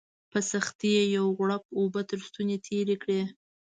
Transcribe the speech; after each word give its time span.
په 0.31 0.39
سختۍ 0.51 0.89
یې 0.97 1.03
یو 1.15 1.25
غوړپ 1.35 1.63
اوبه 1.77 2.01
تر 2.09 2.19
ستوني 2.27 2.57
تېري 2.65 2.95
کړې 3.03 3.21